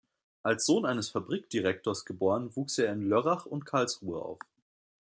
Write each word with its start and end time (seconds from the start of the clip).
Als 0.41 0.65
Sohn 0.65 0.87
eines 0.87 1.09
Fabrikdirektors 1.09 2.05
geboren, 2.05 2.49
wuchs 2.55 2.79
er 2.79 2.91
in 2.91 3.07
Lörrach 3.07 3.45
und 3.45 3.67
Karlsruhe 3.67 4.19
auf. 4.19 4.39